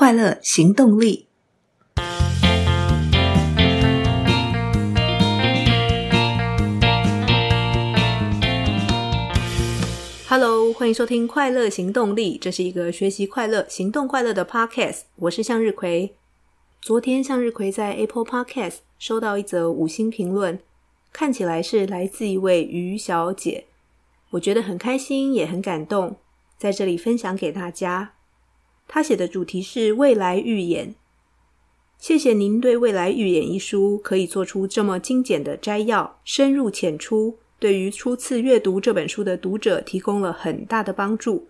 [0.00, 1.26] 快乐行动力。
[10.26, 15.00] Hello，欢迎收听《快乐行动力》，这是一个学习快乐、行动快乐的 Podcast。
[15.16, 16.16] 我是向日葵。
[16.80, 20.58] 昨天，向日葵在 Apple Podcast 收到一则五星评论，
[21.12, 23.66] 看起来是来自一位于小姐。
[24.30, 26.16] 我觉得很开心，也很感动，
[26.56, 28.14] 在这里分享给大家。
[28.92, 30.96] 他写的主题是未来预演。
[31.96, 41.46] 谢谢您对未来预演一书可以做出这么精简的摘要，深入浅出，对于初次阅读这本书的读者提供了很大的帮助。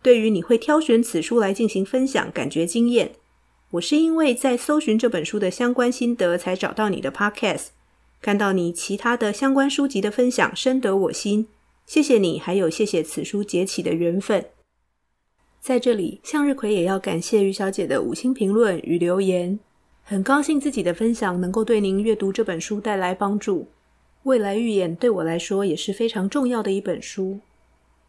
[0.00, 3.12] 对于你会挑选此书来进行分享，感觉惊艳。
[3.72, 7.66] 我是因为在搜寻这本书的相关心得，才找到你的 Podcast。
[8.22, 11.48] 看到你其他的相关书籍的分享，深得我心。
[11.84, 14.46] 谢谢你，还有谢谢此书结起的缘分。
[15.60, 19.58] 在这里，向日葵也要感谢于小姐的五星评论与留言。
[20.02, 23.66] 很高兴自己的分享能够对您阅读这本书带来帮助。
[24.22, 27.40] 未来预演对我来说也是非常重要的一本书。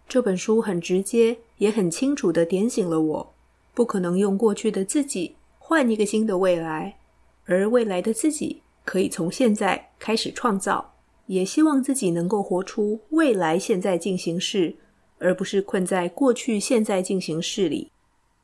[0.08, 3.34] 这本书很直接，也很清楚地点醒了我，
[3.74, 5.36] 不可能用过去的自己。
[5.58, 6.98] 换一个新的未来，
[7.46, 10.94] 而未来的自己可以从现在开始创造。
[11.28, 14.76] 也希望自己能够活出未来现在进行式，
[15.20, 17.92] 而不是困在过去现在进行式里。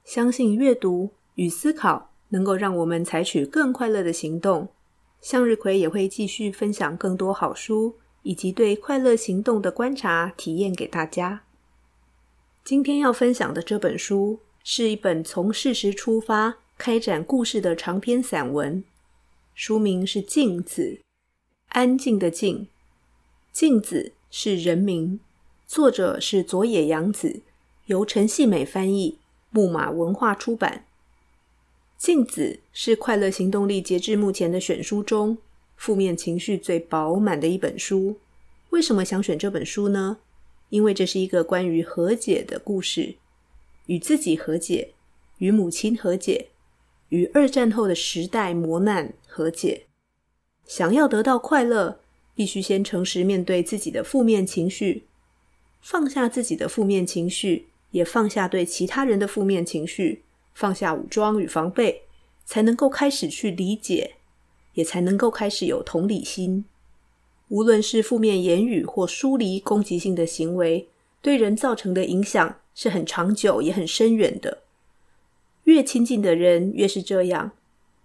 [0.04, 4.68] 相信阅读与思考能够让我们采取更快乐的行动。
[5.22, 11.42] 向日葵也会继续分享更多好书以及对快乐行动的观察体验给大家。
[12.64, 18.84] 今天要分享的这本书是一本从事实出发，开展故事的长篇散文，
[19.56, 20.82] 书名是《镜子》，
[21.70, 22.68] 安静的静。
[23.52, 25.20] 镜子是人名，
[25.68, 27.42] 作者是佐野洋子，
[27.88, 29.18] 由陈细美翻译，
[29.50, 30.86] 木马文化出版。
[31.98, 35.40] 镜子是快乐行动力截至目前的选书中，
[35.76, 38.18] 负面情绪最饱满的一本书。
[38.70, 40.18] 为什么想选这本书呢？
[40.70, 43.16] 因为这是一个关于和解的故事，
[43.88, 44.94] 与自己和解，
[45.40, 46.50] 与母亲和解。
[47.10, 49.86] 与二战后的时代磨难和解，
[50.66, 52.00] 想要得到快乐，
[52.36, 55.04] 必须先诚实面对自己的负面情绪，
[55.86, 60.24] 放下自己的负面情绪，也放下对其他人的负面情绪，
[60.56, 62.02] 放下武装与防备，
[62.44, 64.16] 才能够开始去理解，
[64.74, 66.66] 也才能够开始有同理心。
[67.50, 70.88] 无论是负面言语或疏离、攻击性的行为，
[71.22, 74.64] 对人造成的影响是很长久也很深远的。
[75.66, 77.52] 越亲近的人越是这样。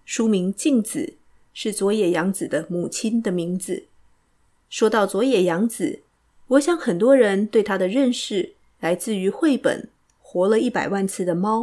[0.04, 0.98] 书名《静子》
[1.54, 3.86] 是佐野洋子的母亲的名字。
[4.68, 6.02] 说到佐野洋子，
[6.50, 9.82] 我想很多人对她的认识来自于绘本
[10.20, 11.60] 《活了一百万次的猫》，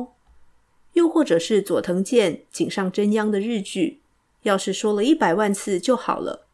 [0.93, 3.99] 又或者是佐藤健井上真央的日剧。
[4.43, 6.45] 要是说了一百万次就好了。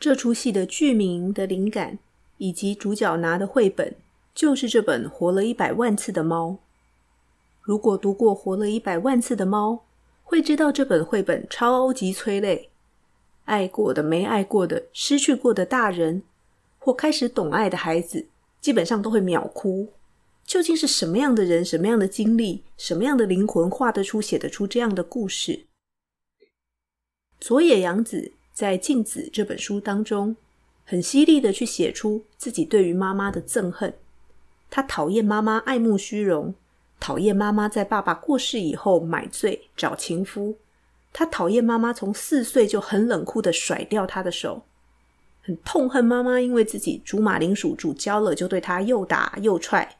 [0.00, 1.98] 这出戏的剧名的灵感，
[2.38, 3.94] 以及主角拿的绘本，
[4.34, 6.48] 就是这本《活了一百万次的猫》。
[7.60, 9.72] 如果读过《活了一百万次的猫》，
[10.22, 12.70] 会知道这本绘本超级催泪。
[13.44, 16.22] 爱过的、没爱过的、失去过的大人，
[16.84, 18.26] 或开始懂爱的孩子，
[18.60, 19.88] 基本上都会秒哭。
[20.44, 25.66] 究竟是什么样的人、什么样的经历、什么样的灵魂，画得出、写得出这样的故事？
[27.38, 30.34] 佐野洋子在《镜子》这本书当中，
[30.84, 33.94] 很犀利的去写出自己对于妈妈的憎恨。
[34.68, 36.52] 他讨厌妈妈爱慕虚荣。
[36.98, 40.56] 讨厌妈妈在爸爸过世以后买醉找情夫，
[41.12, 44.62] 他讨厌妈妈从四岁就很冷酷的甩掉他的手，
[45.42, 49.98] 很痛恨妈妈因为自己煮马铃薯煮焦了就对他又打又踹。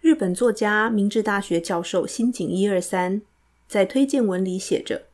[0.00, 3.22] 日本作家明治大学教授新井一二三
[3.66, 5.06] 在推荐文里写着：“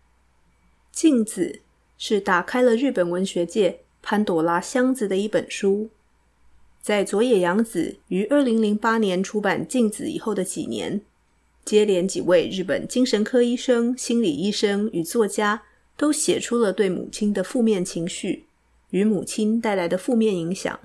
[0.92, 1.60] 镜子
[1.96, 5.88] 是打开了日本文学界潘朵拉箱子的一本书。”
[6.82, 11.00] 在佐野洋子于二零零八年出版《镜子》以后的几年，
[11.64, 15.62] 接连几位日本精神科医生、心理医生与作家
[15.96, 18.46] 都写出了对母亲的负面情绪
[18.90, 20.78] 与母亲带来的负面影响。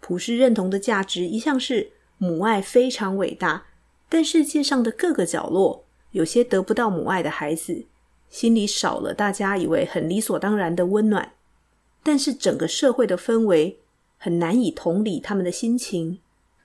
[0.00, 3.66] 普世认同的价值一向是母爱非常伟大，
[4.08, 7.84] 但世界上的各个角落，有些得不到母爱的孩子，
[8.28, 11.34] 心里少了大家以为很理所当然的温暖，
[12.02, 13.78] 但是整个社会的氛围。
[14.24, 16.20] 很难以同理他们的心情，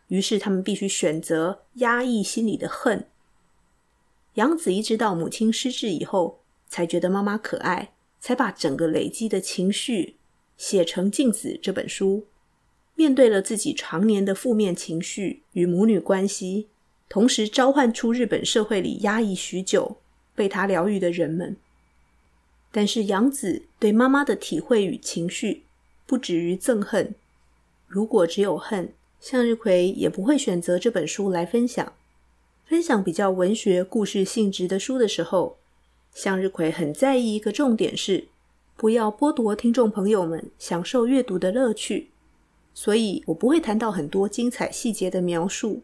[0.09, 3.07] 于是他们必须选择压抑心里的恨。
[4.35, 10.17] 杨子一直到母亲失智以后，才觉得妈妈可爱，才把整个累积的情绪
[10.57, 12.25] 写成《镜子》这本书。
[12.95, 16.68] 面对了自己常年的负面情绪与母女关系，
[17.07, 19.98] 同时召唤出日本社会里压抑许久、
[20.33, 21.56] 被他疗愈的人们。
[22.71, 25.63] 但是杨子对妈妈的体会与情绪
[26.06, 27.13] 不止于憎恨。
[27.88, 31.94] 如果只有恨，向日葵也不会选择这本书来分享。
[32.65, 35.57] 分享比较文学故事性质的书的时候，
[36.13, 38.27] 向日葵很在意一个重点是，
[38.77, 42.12] 不要剥夺听众朋友们享受阅读的乐趣。
[42.75, 45.81] 所以我不会谈到很多精彩细节的描述，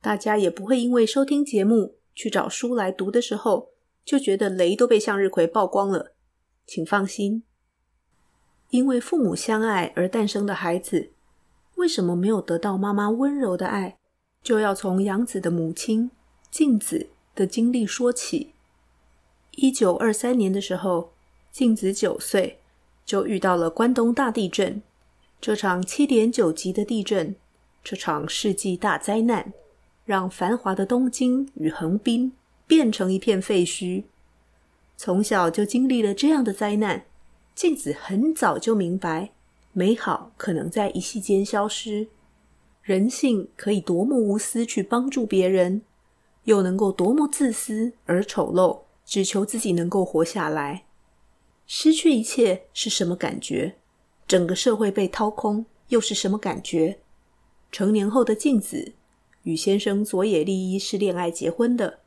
[0.00, 3.68] 大家也不会因为收听节目去找书来读的时候，
[4.02, 6.14] 就觉得雷都被向日葵曝光了。
[6.66, 7.42] 请放心，
[8.70, 11.10] 因为父母相爱而诞生的孩子，
[11.74, 13.98] 为什么没有得到妈妈温柔的爱，
[14.42, 16.10] 就要从杨子的母亲
[16.50, 18.54] 静子的经历说起。
[19.50, 21.12] 一九二三年的时候，
[21.56, 22.58] 静子九岁，
[23.06, 24.82] 就遇到了关东大地震。
[25.40, 27.34] 这场七点九级的地震，
[27.82, 29.54] 这场世纪大灾难，
[30.04, 32.30] 让繁华的东京与横滨
[32.66, 34.04] 变成一片废墟。
[34.98, 37.06] 从小就经历了这样的灾难，
[37.54, 39.30] 静子很早就明白，
[39.72, 42.08] 美好可能在一夕间消失，
[42.82, 45.80] 人性可以多么无私去帮助别人，
[46.44, 50.82] 又能够多么自私而丑陋，只求自己能够活下来。
[51.66, 53.74] 失去一切是什么感觉？
[54.28, 56.98] 整个社会被掏空，又是什么感觉？
[57.72, 58.92] 成年后的静子
[59.42, 61.98] 与先生佐野利一是恋爱结婚的，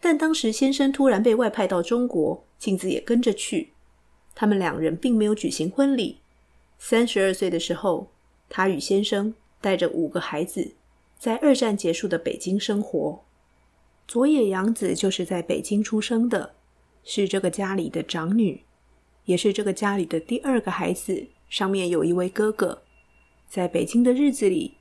[0.00, 3.70] 但当时先生突然被外派到中国，静子也跟着去。
[4.34, 6.18] 他们两人并没有举行婚礼。
[6.78, 8.08] 三十二岁的时候，
[8.48, 10.74] 他与先生带着五个孩子，
[11.18, 13.24] 在二战结束的北京生活。
[14.06, 16.54] 佐野洋子就是在北京出生的，
[17.02, 18.62] 是这个家里的长女，
[19.28, 21.26] 也是这个家里的第二个孩子。
[21.50, 22.82] 上面有一位哥哥，
[23.46, 24.78] 在北京的日子里，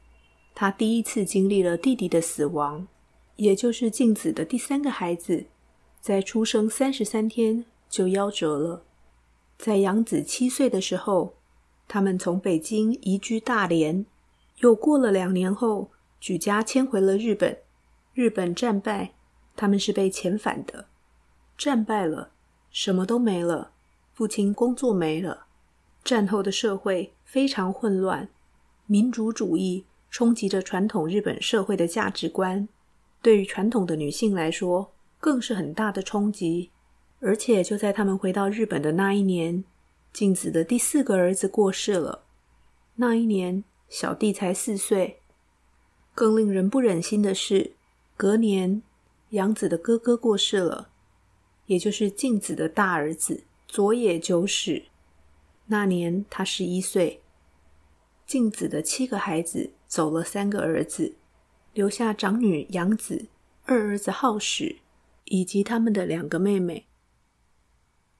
[0.55, 2.87] 他第一次经历了弟弟的死亡，
[3.35, 5.45] 也就是静子的第三个孩子，
[5.99, 8.83] 在出生三十三天就夭折了。
[9.57, 11.33] 在杨子七岁的时候，
[11.89, 14.05] 他们从北京移居大连，
[14.59, 15.91] 又过了两年后，
[16.21, 17.57] 举家迁回了日本。
[18.13, 19.13] 日本战败，
[19.57, 20.87] 他们是被遣返的。
[21.57, 22.31] 战败了，
[22.71, 23.71] 什么都没了，
[24.17, 25.45] 父亲工作没了。
[26.03, 28.27] 战后的社会非常混乱，
[28.87, 32.67] 民主主义冲击着传统日本社会的价值观，
[33.21, 36.71] 对于传统的女性来说，更是很大的冲击。
[37.19, 39.63] 而且就在他们回到日本的那一年，
[40.11, 42.23] 静子的第四个儿子过世了。
[42.95, 45.19] 那一年，小弟才四岁。
[46.15, 47.73] 更令人不忍心的是，
[48.15, 48.81] 隔年，
[49.29, 50.89] 杨子的哥哥过世了，
[51.67, 54.85] 也就是静子的大儿子佐野久史。
[55.65, 57.21] 那年他十一岁，
[58.25, 61.15] 静子的七个孩子走了三个儿子，
[61.73, 63.27] 留下长女杨子、
[63.65, 64.77] 二儿子浩史
[65.25, 66.87] 以及他们的两个妹妹。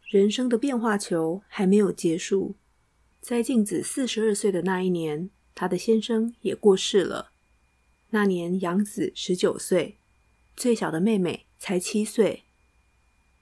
[0.04, 2.56] 人生的变化球还没有结束，
[3.22, 7.32] 在静子四十二岁的那一年，她的先生也过世了。
[8.10, 9.98] 那年杨子十九岁，
[10.56, 12.44] 最小的妹妹才七岁。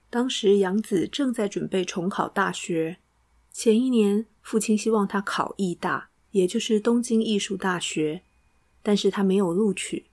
[0.08, 2.98] 当时杨子正在准备重考大学。
[3.50, 8.22] 前一年，父亲希望他考艺大，也就是东京艺术大学，
[8.82, 10.06] 但是他没有录取。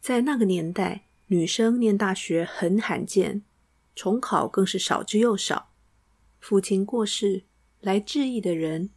[0.00, 3.42] 在那个年代，女生念大学很罕见，
[3.94, 5.70] 重考更是少之又少。
[6.40, 7.42] 父亲过世，
[7.80, 8.90] 来致意的人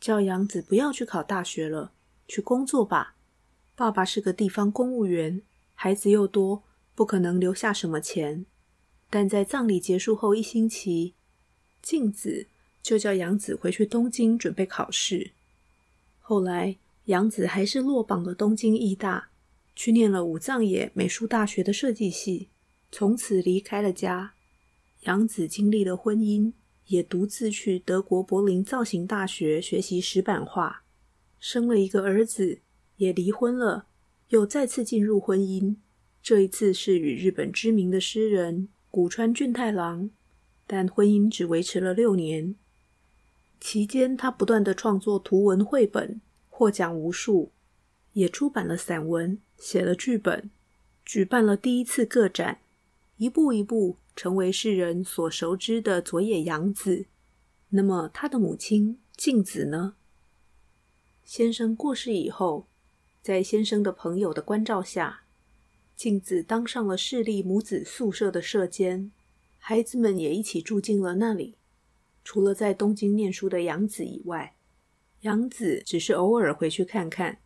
[0.00, 1.92] 叫杨子不要去考大学了，
[2.26, 3.16] 去工作吧。
[3.74, 5.42] 爸爸是个地方公务员，
[5.74, 6.62] 孩子又多，
[6.94, 8.46] 不可能留下什么钱。
[9.14, 11.14] 但在葬礼结束后一星期，
[11.80, 12.48] 静子。
[12.82, 15.30] 就叫杨子回去东京准备考试。
[16.18, 19.30] 后来，杨子还是落榜了东京艺大，
[19.76, 22.48] 去念了武藏野美术大学的设计系，
[22.90, 24.34] 从此离开了家。
[25.02, 26.52] 杨子经历了婚姻，
[26.88, 30.82] 也独自去德国柏林造型大学学习石版画，
[31.38, 32.58] 生了一个儿子，
[32.96, 33.86] 也离婚了，
[34.30, 35.76] 又再次进入婚姻。
[36.20, 40.10] 这一次是与日本知名的诗人古川俊太郎，
[40.68, 42.54] 但婚姻只维持了六年。
[43.58, 47.50] 期间，他不断的创作图文绘本，获奖无数，
[48.12, 50.48] 也出版了散文，写了剧本，
[51.04, 52.60] 举办了第一次个展，
[53.16, 57.06] 一步一步成为世人所熟知的佐野洋子。
[57.70, 59.96] 那么，他的母亲静子呢？
[61.24, 62.68] 先生过世以后，
[63.20, 65.23] 在先生的朋友的关照下，
[65.96, 69.10] 镜子当上了势力母子宿舍的舍监，
[69.58, 71.54] 孩子们也一起住进了那里。
[72.24, 74.56] 除了在东京念书的杨子以外，
[75.20, 77.38] 杨子只是偶尔回去看看。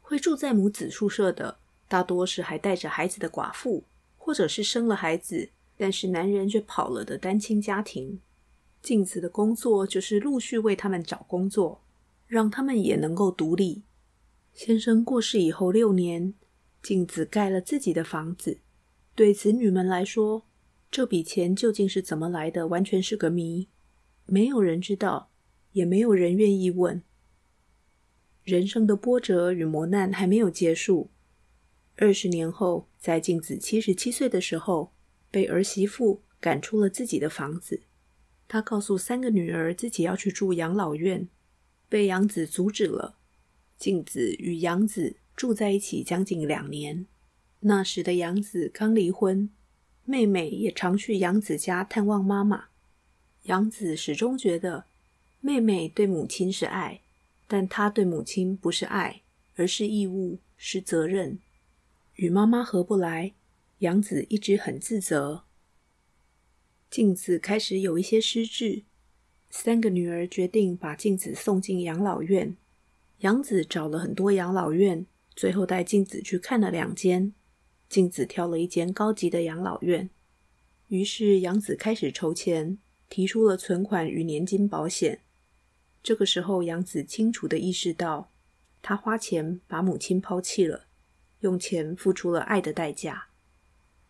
[0.00, 3.84] 会住在母子宿舍的，大多是还带着孩子的寡妇，
[4.16, 8.20] 或者是生了孩子但是男人却跑了的单亲家庭。
[8.80, 11.82] 镜子的工作就是陆续为他们找工作，
[12.26, 13.82] 让他们也能够独立。
[14.54, 16.32] 先生过世以后六年，
[16.88, 18.60] 镜子盖了自己的房子。
[19.14, 20.46] 对子女们来说，
[20.90, 23.68] 这笔钱究竟是怎么来的，完全是个谜。
[24.24, 25.30] 没有人知道，
[25.72, 27.02] 也没有人愿意问。
[28.42, 31.10] 人生的波折与磨难还没有结束。
[31.96, 34.94] 二十年后，在镜子七十七岁的时候，
[35.30, 37.82] 被儿媳妇赶出了自己的房子。
[38.48, 41.28] 她告诉三个女儿自己要去住养老院，
[41.90, 43.18] 被养子阻止了。
[43.76, 47.06] 镜子与养子住在一起将近两年。
[47.60, 49.48] 那时的杨子刚离婚，
[50.04, 52.64] 妹妹也常去杨子家探望妈妈。
[53.44, 54.86] 杨子始终觉得
[55.40, 57.02] 妹妹对母亲是爱，
[57.46, 59.22] 但她对母亲不是爱，
[59.54, 61.38] 而是义务，是责任。
[62.16, 63.32] 与妈妈合不来，
[63.78, 65.44] 杨子一直很自责。
[66.90, 68.82] 镜子开始有一些失智，
[69.50, 72.56] 三个女儿决定把镜子送进养老院。
[73.20, 75.06] 杨子找了很多养老院，
[75.38, 77.32] 最后带静子去看了两间。
[77.88, 80.10] 静子挑了一间高级的养老院，
[80.88, 82.76] 于是杨子开始筹钱，
[83.08, 85.20] 提出了存款与年金保险。
[86.02, 88.32] 这个时候，杨子清楚地意识到，
[88.82, 90.86] 他花钱把母亲抛弃了，
[91.42, 93.28] 用钱付出了爱的代价。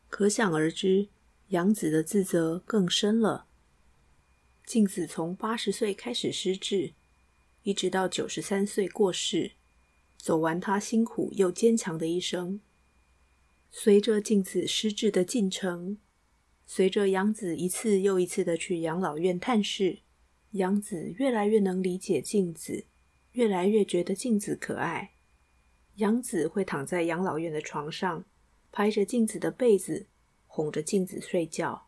[0.09, 1.09] 可想而知，
[1.49, 3.45] 杨子的自责更深了。
[4.65, 6.95] 静子从八十岁开始失智，
[7.65, 9.53] 一直到九十三岁过世，
[10.19, 12.61] 走完他辛苦又坚强的一生。
[13.71, 15.99] 随着静子失智的进程，
[16.67, 20.01] 随着杨子一次又一次的去养老院探视，
[20.51, 22.85] 杨子越来越能理解静子，
[23.33, 25.13] 越来越觉得静子可爱。
[25.97, 28.25] 杨子会躺在养老院的床上，
[28.71, 30.07] 拍着镜子的被子，
[30.47, 31.87] 哄着镜子睡觉。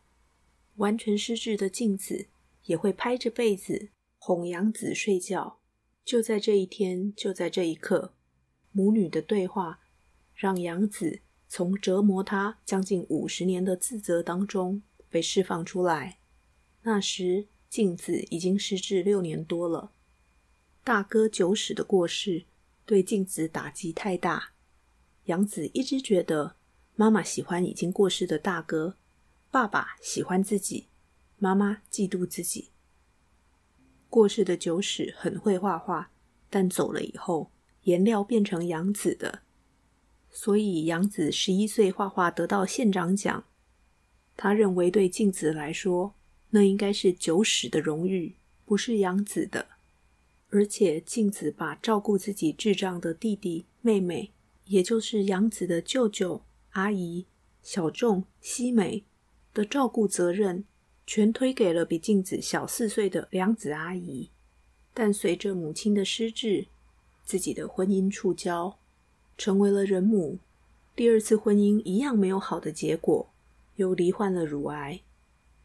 [0.75, 2.27] 完全失智的镜子
[2.65, 5.59] 也会拍着被子，哄杨子睡觉。
[6.03, 8.13] 就在这一天，就在这一刻，
[8.71, 9.79] 母女的对话
[10.35, 11.21] 让杨子。
[11.53, 16.17] 从折磨他将近五十年的自责当中被释放出来。
[16.83, 19.91] 那时，静子已经失智六年多了。
[20.81, 22.45] 大哥久矢的过世
[22.85, 24.53] 对静子打击太大。
[25.25, 26.55] 杨子一直觉得
[26.95, 28.95] 妈妈喜欢已经过世的大哥，
[29.51, 30.87] 爸爸喜欢自己，
[31.37, 32.69] 妈妈嫉妒自己。
[34.09, 36.11] 过世的久矢很会画画，
[36.49, 37.51] 但走了以后，
[37.83, 39.41] 颜料变成养子的。
[40.29, 43.43] 所以，养子十一岁画画得到县长奖。
[44.37, 46.15] 他认为，对静子来说，
[46.51, 48.35] 那应该是久矢的荣誉，
[48.65, 49.67] 不是养子的。
[50.49, 54.31] 而且，静子把照顾自己智障的弟弟妹妹，
[54.65, 57.25] 也就是养子的舅舅、阿姨、
[57.61, 59.03] 小仲、西美
[59.53, 60.63] 的照顾责任，
[61.05, 64.29] 全推给了比静子小四岁的良子阿姨。
[64.93, 66.67] 但随着母亲的失智，
[67.23, 68.75] 自己的婚姻触礁。
[69.37, 70.37] 成为了人母，
[70.95, 73.29] 第二次婚姻一样没有好的结果，
[73.77, 75.01] 又罹患了乳癌。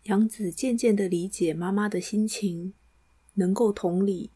[0.05, 2.73] 杨子渐渐地理解妈妈的心情，
[3.35, 4.31] 能够同理，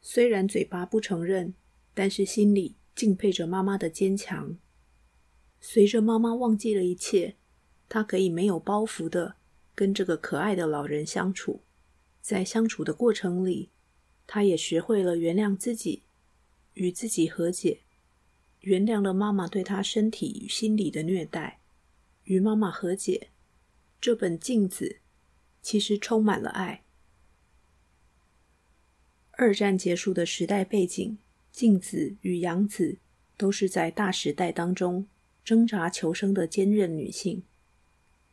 [0.00, 1.54] 虽然嘴巴不承认，
[1.94, 4.56] 但是心里敬佩着妈妈的坚强。
[5.60, 7.34] 随着妈妈忘记了一切，
[7.88, 9.34] 他可以没有包袱的
[9.74, 11.60] 跟这个可爱的老人相处。
[12.20, 13.70] 在相处的过程里，
[14.26, 16.02] 他也学会了原谅自己，
[16.74, 17.80] 与自己和解。
[18.60, 21.58] 原谅了妈妈对他身体与心理的虐待，
[22.24, 23.28] 与妈妈和解。
[24.00, 24.98] 这本静子
[25.62, 26.82] 其实充满了爱。
[29.32, 31.16] 二战结束的时代背景，
[31.50, 32.98] 静子与养子
[33.38, 35.06] 都是在大时代当中
[35.42, 37.42] 挣扎求生的坚韧女性。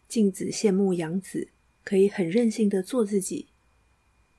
[0.10, 1.50] 静子羡慕养子
[1.84, 3.48] 可以很任性的做自己，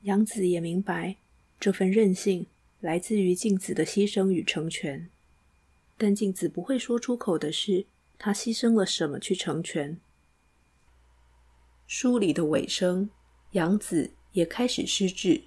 [0.03, 1.17] 养子也明白
[1.59, 2.47] 这份任性
[2.81, 5.09] 来自于静子的牺牲与成全。
[5.97, 7.87] 但静子不会说出口的是，
[8.19, 10.01] 她牺牲了什么去成全。
[11.87, 13.11] 书里的尾声，
[13.53, 15.45] 杨子也开始失智，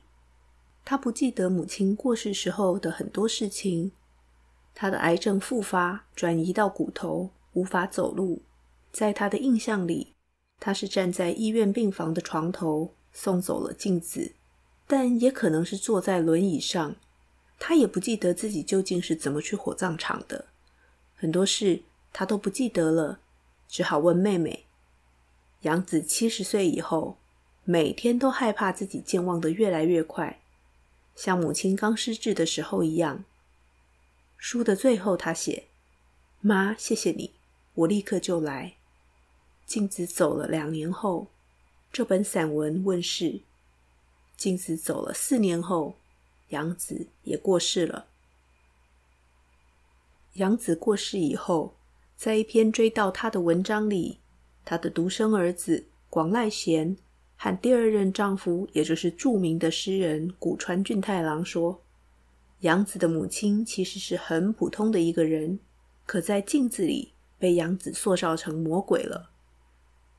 [0.84, 3.92] 他不记得母亲过世时候的很多事情。
[4.74, 8.42] 他的癌症复发，转移到骨头，无法走路。
[8.92, 10.16] 在他的印象里，
[10.60, 14.34] 他是站在医院病房的床头送走了静子，
[14.88, 16.96] 但也可能是坐在轮椅上。
[17.64, 20.46] 他也不记得自己究竟是怎么去火葬场的，
[21.16, 23.20] 很多事他都不记得了，
[23.68, 24.66] 只好问妹妹。
[25.62, 27.18] 杨子七十岁以后，
[27.64, 30.42] 每天都害怕自己健忘的越来越快，
[31.16, 33.24] 像母亲刚失智的时候一样。
[34.38, 35.66] 书的最后，他写
[36.42, 37.30] ：“妈，谢谢你，
[37.76, 38.74] 我立刻就来。”
[39.68, 41.28] 静子走了两年后，
[41.94, 43.42] 这本散文问世。
[44.36, 45.96] 静子走了四年后，
[46.52, 48.06] 杨子也过世了。
[50.36, 51.76] 杨子过世以后，
[52.16, 54.20] 在一篇追悼他的文章里，
[54.64, 56.96] 他的独生儿子广濑贤
[57.36, 61.82] 和第二任丈夫，也就是著名的诗人古川俊太郎说，
[62.60, 65.60] 杨子的母亲其实是很普通的一个人，
[66.06, 69.32] 可在镜子里被杨子塑造成魔鬼了。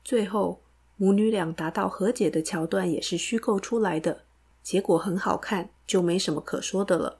[0.03, 0.61] 最后，
[0.97, 4.25] 母女俩达到和解的桥段也是虚构出来的，
[4.63, 7.19] 结果很好看，就没什么可说的了。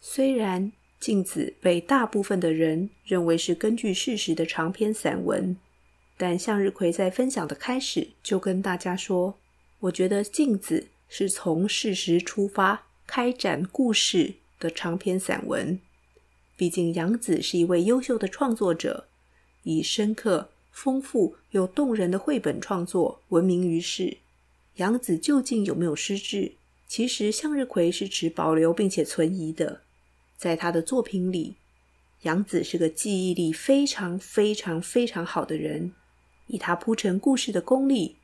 [0.00, 0.72] 虽然。
[1.02, 5.56] 镜子被大部分的人认为是根据事实的长篇散文，
[6.16, 9.36] 但向日葵在分享的开始就跟大家说，
[9.80, 15.76] 我觉得镜子是从事实出发开展故事的长篇散文。
[16.56, 19.08] 毕竟杨子是一位优秀的创作者，
[19.64, 24.18] 以深刻、丰富又动人的绘本创作闻名于世。
[24.76, 26.52] 杨子究竟有没有失智？
[26.86, 29.82] 其实向日葵是持保留并且存疑的。
[30.36, 31.56] 在他的作品里，
[32.22, 35.92] 杨子是个记忆力非常非常非常好的人。
[36.46, 38.16] 以他铺陈故事的功力，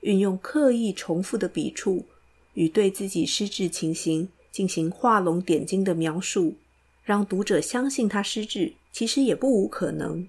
[0.00, 2.06] 运用刻意重复的笔触
[2.54, 6.54] 与对自己失智情形进行画龙点睛的描述，
[7.02, 10.26] 让读者相信他失智，其实也不无可能。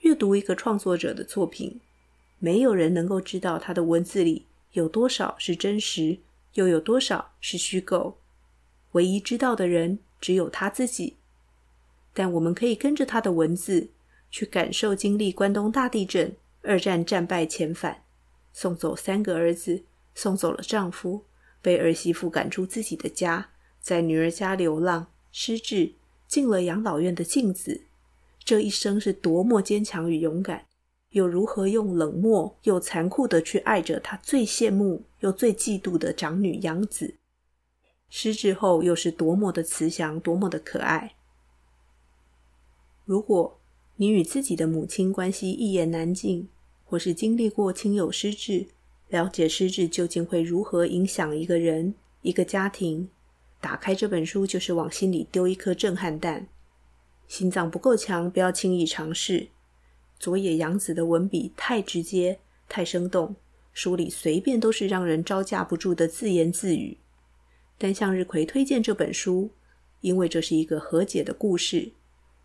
[0.00, 1.80] 阅读一个创作者的作品，
[2.38, 4.44] 没有人能够知道他的文字里
[4.76, 6.18] 有多少是真实，
[6.52, 8.18] 又有多少是虚构。
[8.92, 11.16] 唯一知道的人，只有他自己，
[12.12, 13.88] 但我们可以跟着他的文字
[14.30, 18.02] 去感受经历关东大地震、二战战败遣返、
[18.52, 21.24] 送走三个儿子、送走了丈夫、
[21.62, 23.48] 被儿媳妇赶出自己的家、
[23.80, 25.94] 在女儿家流浪、失智、
[26.28, 27.84] 进了养老院的镜子，
[28.44, 30.66] 这一生是多么坚强与勇敢，
[31.16, 37.14] 又如何用冷漠又残酷的去爱着他最羡慕又最嫉妒的长女杨子。
[38.10, 41.14] 失智后又是多么的慈祥，多么的可爱。
[43.06, 43.58] 如果
[43.96, 46.50] 你与自己的母亲关系一言难尽，
[46.84, 48.66] 或是经历过亲友失智，
[49.08, 53.08] 了解失智究竟会如何影响一个人、一个家庭，
[53.58, 56.46] 打开这本书就是往心里丢一颗震撼弹。
[57.26, 59.48] 心脏不够强，不要轻易尝试。
[60.18, 63.36] 佐野洋子的文笔太直接、太生动，
[63.72, 66.98] 书里随便都是让人招架不住的自言自语。
[67.78, 69.50] 但向日葵推荐这本书，
[70.00, 71.92] 因为这是一个和解的故事，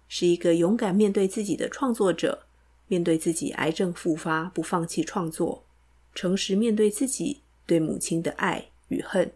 [0.10, 2.44] 是一个勇敢面对自己的创作者，
[2.88, 5.64] 面对自己癌症复发不放弃创作，
[6.14, 9.32] 诚实面对自己对母亲的爱与恨，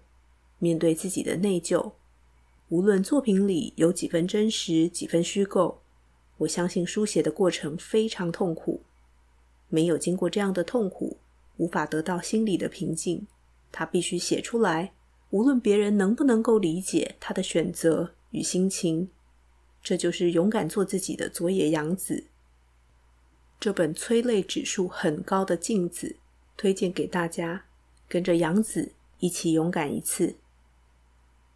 [0.59, 1.93] 面对自己的内疚。
[2.67, 5.81] 无论作品里有几分真实，几分虚构，
[6.37, 8.81] 我相信书写的过程非常痛苦。
[9.69, 11.17] 没有经过这样的痛苦，
[11.57, 13.27] 无法得到心理的平静。
[13.71, 14.93] 他必须写出来。
[15.31, 19.09] 无论别人能不能够理解他的选择与心情，
[19.81, 22.27] 这就是勇敢做自己的佐野洋子。
[23.59, 26.15] 这本催泪指数很高的镜子，
[26.55, 27.65] 推荐给大家，
[28.07, 30.35] 跟着洋子一起勇敢一次。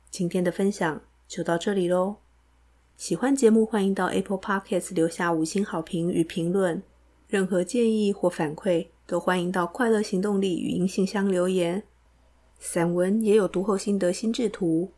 [0.09, 2.17] 今天的分享就到这里喽。
[2.99, 6.83] 喜欢节目，欢迎到 Apple Podcast 留下五星好评与评论。
[7.29, 11.81] 任何建议或反馈，都欢迎到快乐行动力语音信箱留言。
[12.59, 14.91] 散文也有读后心得心智图，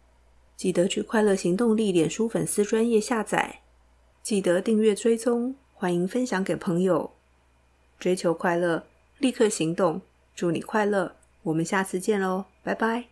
[0.58, 3.62] 记得去快乐行动力脸书粉丝专页下载，
[4.24, 7.12] 记得订阅追踪，欢迎分享给朋友。
[8.00, 8.84] 追求快乐，
[9.20, 10.02] 立刻行动，
[10.34, 13.10] 祝你快乐，我们下次见喽，拜拜。